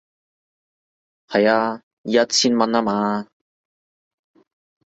[1.27, 3.27] 係啊，一千蚊吖嘛